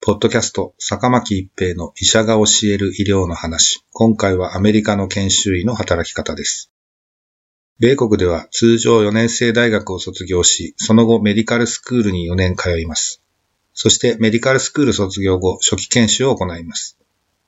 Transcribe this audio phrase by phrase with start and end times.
[0.00, 3.84] ポッドキャスト、坂巻一平の医者が教える医療の話。
[3.92, 6.70] 今回はアメリカの研修医の働き方です。
[7.80, 13.22] 米国では通常4年生大学を卒業し、その後メディカルスクールに4年通います。
[13.74, 16.96] そしてメディカルスクール卒業後、初期研修を行います。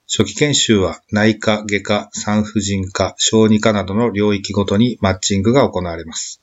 [0.08, 6.42] 初期研修は内科、外科、産婦人科、小児科などの領域ごとにマッチングが行われます。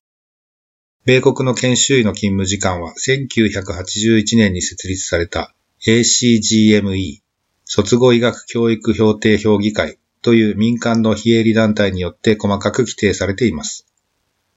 [1.05, 5.53] 米国の研修医の勤務時間は1981年に設立された
[5.85, 7.21] ACGME
[7.65, 13.85] 卒後医学教育評定評議会という民間の非営利団体によって細かく規定されています。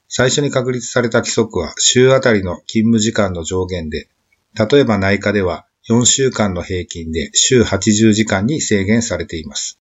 [0.09, 4.09] 最初に確立された規則は週あたりの勤務時間の上限で、
[4.55, 9.79] 例えば内科では4週間の平均で週80時間に制限されています。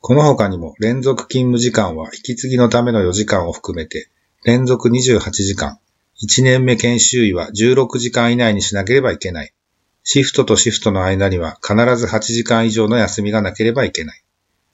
[0.00, 4.10] この他にも連続勤務時間は引き継ぎのための4時間を含めて
[4.44, 5.78] 連続28時間。
[6.22, 9.54] 1年目研修医は16時間以内にしなければいけない。
[10.04, 14.22] シフトとシフトの間には必ず8時間以上の休みがなければいけない。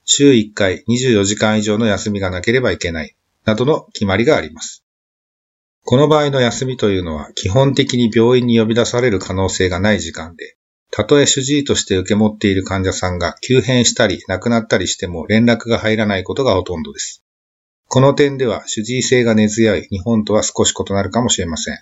[0.04, 3.14] 週1回24時間以上の休みがなければいけない。
[3.44, 4.84] などの決まりがあります。
[5.84, 10.56] この場合の休みというのは基本的に病院に呼び出される可能性がない時間で、
[10.90, 17.22] たとえ主治医として受け持っている患者さんが急変したり亡くなったりしても連絡が入らないことがほとんどです。
[17.86, 21.78] この点では主治医性が根強い日本とは少し異なるかもしれません。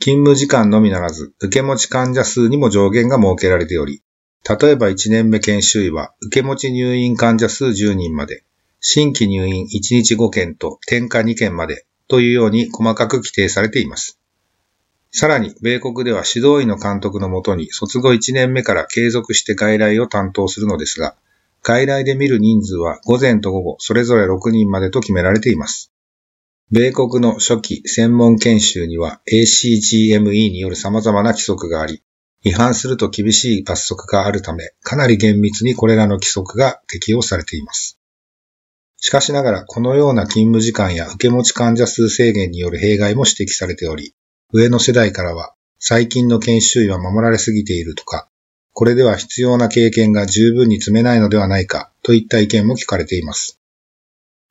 [0.00, 4.02] 勤務時間のみならず、受け持ち患者数にも上限が設けられており、
[4.46, 8.44] 例えば1年目研修医は受け持ち入院患者数10人まで、
[8.80, 14.18] 新規入院1日5件と転科2件までというように細かく規定されています。
[15.10, 21.16] さらに、米国では指導医の監督のもとに卒後1年目から継続して外来を担当するのですが、
[21.62, 25.93] 外来で見る人数は午前と午後それぞれ6人までと決められています。
[26.70, 32.02] 米国の初期専門研修には ACGME による様々な規則があり、
[32.42, 37.98] 違反すると厳しい罰則があるため、かなり厳密にこれらの規則が適用されています。
[38.96, 44.14] しかしながら、このような勤務時間や受け持ち患者数制限による弊害も指摘されており、
[44.52, 48.28] 上の世代からは、最近の研修医は守られすぎているとか、
[48.72, 53.60] これでは必要な経験が十分に積めないのではないかといった意見も聞かれています。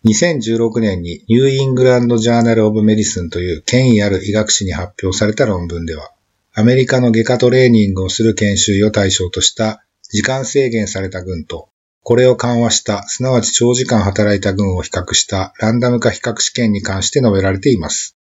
[0.05, 6.11] 2016年にニューイングランド・ジャーナル・オブ・メディスンという権威ある医学誌に発表された論文では、
[6.53, 11.69] アメリカの外科トレーニングをする研修医を対象とした時間制限された群と、
[12.01, 18.17] これを緩和した、すなわち長時間働いた群を比較したランダム化比較試験に関して述べられています。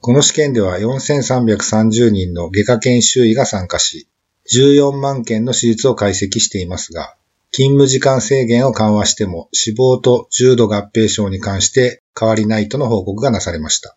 [0.00, 4.08] この試験では4330人の外科研修医が参加し、
[4.50, 7.14] 14万件の手術を解析していますが、
[7.50, 13.96] 勤務時間制限を緩和しても死亡と重度合併症に関して変わりないとの報告がなされました。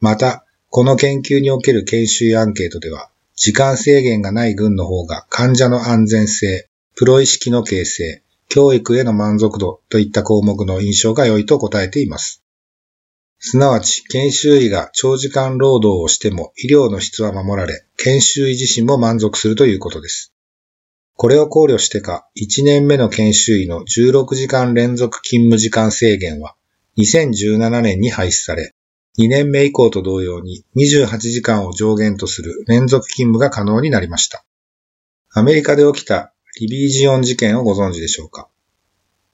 [0.00, 12.42] また、この研究における研修医アンケートでは、時間制限がない群の方が患者の安全性、プロ意識の形成、教育への満足度といった項目の印象が良いと答えています。
[13.38, 20.31] すなわち、研修医が長時間労働をしても医療の質は守られ、研修医自身も満足するということです。
[21.14, 26.56] これを考慮してか、1年目の研修医の16時間連続勤務時間制限は、
[26.98, 28.74] 2017年に廃止され、
[29.18, 34.44] 2年目以降と同様に28時間を上限とする連続勤務が可能になりました。
[35.32, 38.48] アメリカで起きたリビージオン事件をご存知でしょうか？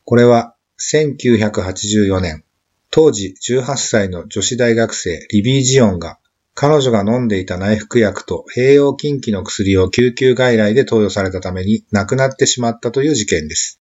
[0.05, 2.45] これは1984年、
[2.91, 6.19] 当時18歳の女子大学生リビージオンが
[6.61, 13.81] 彼女が飲んでいた内服薬と併用禁忌の薬を救急外来で投与されたために亡くなってしまったという事件です。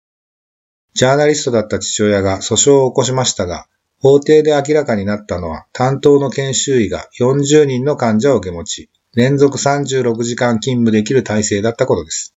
[0.96, 3.68] ジャーナリストだった父親が訴訟を起こしましたが、
[4.00, 12.36] 法廷で明らかになったのは担当の研修医が40人の患者を受け持ち、連続36時間勤務できる体制だったことです。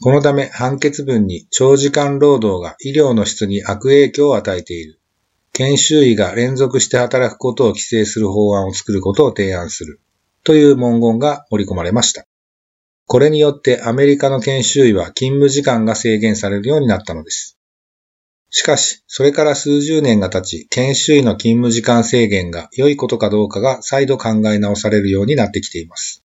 [0.00, 4.99] このため判決文に長時間労働が医療の質に悪影響を与えている。
[5.60, 10.00] 研修医が連続して働くことを規制する法案を作ることを提案する。
[10.42, 12.24] という文言が盛り込まれました。
[13.04, 17.58] これによってアメリカの研修医は勤務時間が制限されるようになったのです。
[18.48, 26.24] しかし、それから数十年が経ち、研修医の勤務時間制限が良いことかどうかが再度考え直されるようになってきています。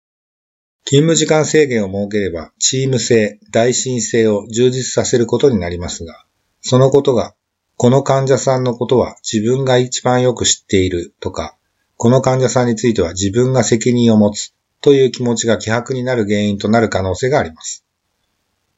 [0.86, 6.24] 勤務時間制限を設ければ、チーム性、大心性を充実させることになりますが、
[6.62, 7.36] そのことが、
[7.80, 11.56] この患者さんのことは自分が一番よく知っているとか、
[11.96, 17.86] この患者さんについては自分が責任を持つという気持ちが希薄になる原因となる可能性があります。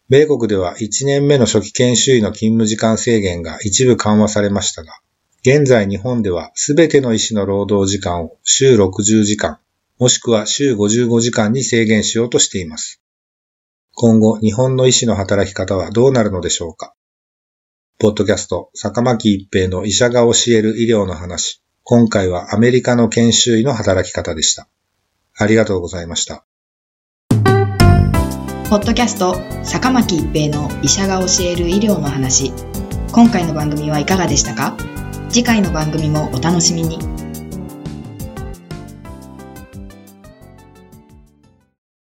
[0.09, 4.99] 米国では1年目の初期研修医の勤務時間制限が一部緩和されましたが、
[5.43, 9.59] 現在日本ではすべての医師の労働時間を週60時間、
[9.97, 13.01] もしくは週55時間に制限しようとしています。
[13.93, 16.93] 今後、日本の医師の働き方はどうなるのでしょうか？
[18.01, 21.61] ポッドキャスト、坂巻一平の医者が教える医療の話。
[21.83, 24.69] 今回はアメリカの研修医の働き方でした。
[25.37, 26.45] ありがとうございました。
[28.69, 29.35] ポッドキャスト、
[29.65, 32.53] 坂巻一平の医者が教える医療の話。
[33.11, 34.77] 今回の番組はいかがでしたか？
[35.27, 36.99] 次回の番組もお楽しみに。